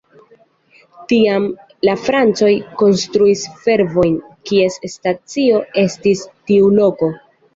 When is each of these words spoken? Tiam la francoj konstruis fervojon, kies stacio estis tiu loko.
Tiam 1.09 1.43
la 1.89 1.93
francoj 2.05 2.49
konstruis 2.79 3.43
fervojon, 3.67 4.17
kies 4.51 4.77
stacio 4.95 5.61
estis 5.83 6.27
tiu 6.49 6.75
loko. 6.81 7.11